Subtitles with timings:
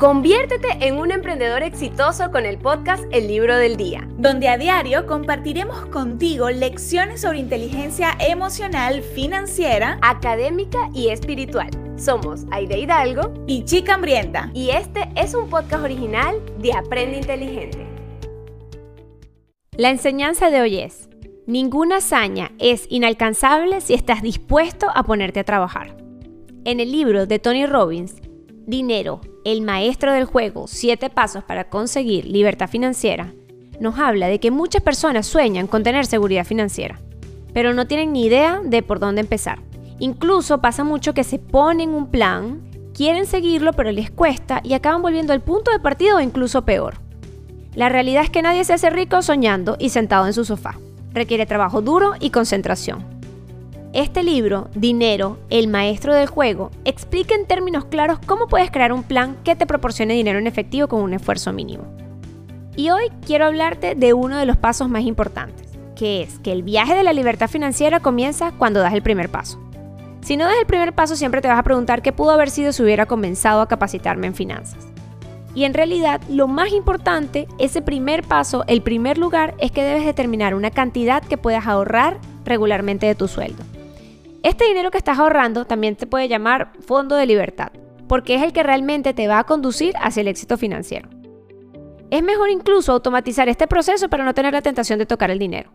[0.00, 5.04] Conviértete en un emprendedor exitoso con el podcast El Libro del Día, donde a diario
[5.04, 11.68] compartiremos contigo lecciones sobre inteligencia emocional, financiera, académica y espiritual.
[11.98, 14.50] Somos Aide Hidalgo y Chica Hambrienta.
[14.54, 17.86] Y este es un podcast original de Aprende Inteligente.
[19.76, 21.10] La enseñanza de hoy es,
[21.46, 25.94] ninguna hazaña es inalcanzable si estás dispuesto a ponerte a trabajar.
[26.64, 28.14] En el libro de Tony Robbins,
[28.66, 33.32] Dinero, el maestro del juego, siete pasos para conseguir libertad financiera,
[33.80, 37.00] nos habla de que muchas personas sueñan con tener seguridad financiera,
[37.54, 39.60] pero no tienen ni idea de por dónde empezar.
[39.98, 42.60] Incluso pasa mucho que se ponen un plan,
[42.94, 46.94] quieren seguirlo pero les cuesta y acaban volviendo al punto de partida o incluso peor.
[47.74, 50.76] La realidad es que nadie se hace rico soñando y sentado en su sofá.
[51.12, 53.19] Requiere trabajo duro y concentración.
[53.92, 59.02] Este libro, Dinero, el maestro del juego, explica en términos claros cómo puedes crear un
[59.02, 61.86] plan que te proporcione dinero en efectivo con un esfuerzo mínimo.
[62.76, 65.66] Y hoy quiero hablarte de uno de los pasos más importantes,
[65.96, 69.58] que es que el viaje de la libertad financiera comienza cuando das el primer paso.
[70.20, 72.72] Si no das el primer paso siempre te vas a preguntar qué pudo haber sido
[72.72, 74.86] si hubiera comenzado a capacitarme en finanzas.
[75.52, 80.06] Y en realidad lo más importante, ese primer paso, el primer lugar, es que debes
[80.06, 83.64] determinar una cantidad que puedas ahorrar regularmente de tu sueldo.
[84.42, 87.72] Este dinero que estás ahorrando también te puede llamar fondo de libertad,
[88.08, 91.10] porque es el que realmente te va a conducir hacia el éxito financiero.
[92.10, 95.70] Es mejor incluso automatizar este proceso para no tener la tentación de tocar el dinero.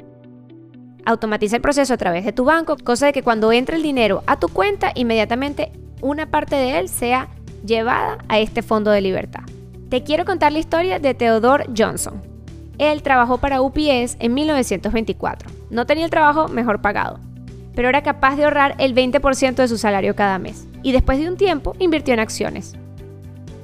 [1.05, 4.23] Automatiza el proceso a través de tu banco, cosa de que cuando entre el dinero
[4.25, 7.29] a tu cuenta, inmediatamente una parte de él sea
[7.63, 9.43] llevada a este fondo de libertad.
[9.89, 12.19] Te quiero contar la historia de Theodore Johnson.
[12.79, 15.51] Él trabajó para UPS en 1924.
[15.69, 17.19] No tenía el trabajo mejor pagado,
[17.75, 20.67] pero era capaz de ahorrar el 20% de su salario cada mes.
[20.81, 22.73] Y después de un tiempo invirtió en acciones.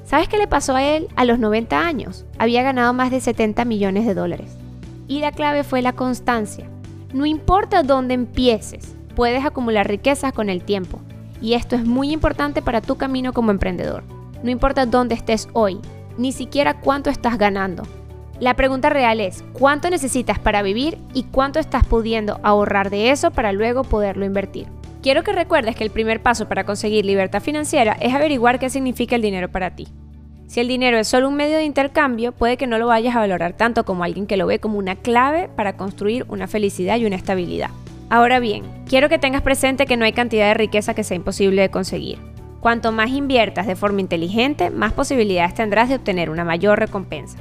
[0.04, 2.26] ¿Sabes qué le pasó a él a los 90 años?
[2.38, 4.58] Había ganado más de 70 millones de dólares.
[5.08, 6.68] Y la clave fue la constancia.
[7.14, 11.00] No importa dónde empieces, puedes acumular riquezas con el tiempo.
[11.42, 14.04] Y esto es muy importante para tu camino como emprendedor.
[14.44, 15.80] No importa dónde estés hoy,
[16.18, 17.84] ni siquiera cuánto estás ganando.
[18.42, 23.30] La pregunta real es, ¿cuánto necesitas para vivir y cuánto estás pudiendo ahorrar de eso
[23.30, 24.66] para luego poderlo invertir?
[25.04, 29.16] Quiero que recuerdes que el primer paso para conseguir libertad financiera es averiguar qué significa
[29.16, 29.90] el dinero para ti.
[30.48, 33.20] Si el dinero es solo un medio de intercambio, puede que no lo vayas a
[33.20, 37.06] valorar tanto como alguien que lo ve como una clave para construir una felicidad y
[37.06, 37.70] una estabilidad.
[38.10, 41.62] Ahora bien, quiero que tengas presente que no hay cantidad de riqueza que sea imposible
[41.62, 42.18] de conseguir.
[42.60, 47.38] Cuanto más inviertas de forma inteligente, más posibilidades tendrás de obtener una mayor recompensa.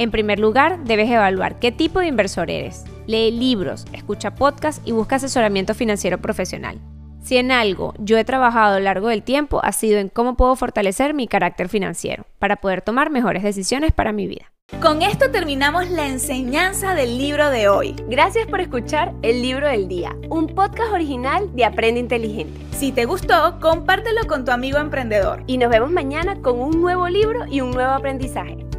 [0.00, 2.84] En primer lugar, debes evaluar qué tipo de inversor eres.
[3.06, 6.78] Lee libros, escucha podcasts y busca asesoramiento financiero profesional.
[7.22, 10.38] Si en algo yo he trabajado a lo largo del tiempo ha sido en cómo
[10.38, 14.50] puedo fortalecer mi carácter financiero para poder tomar mejores decisiones para mi vida.
[14.80, 17.94] Con esto terminamos la enseñanza del libro de hoy.
[18.08, 22.58] Gracias por escuchar El Libro del Día, un podcast original de Aprende Inteligente.
[22.74, 25.42] Si te gustó, compártelo con tu amigo emprendedor.
[25.46, 28.69] Y nos vemos mañana con un nuevo libro y un nuevo aprendizaje.